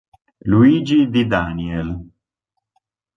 Luigi 0.49 1.11
Di 1.11 1.27
Daniel. 1.27 1.89